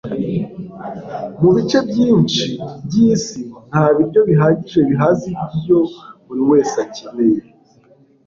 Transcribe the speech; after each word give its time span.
mu 1.41 1.49
bice 1.55 1.77
byinshi 1.89 2.45
byisi, 2.85 3.39
nta 3.69 3.85
biryo 3.95 4.19
bihagije 4.29 4.79
bihaza 4.89 5.23
ibyo 5.33 5.79
buri 6.25 6.41
wese 6.49 6.75
akeneye 6.85 7.39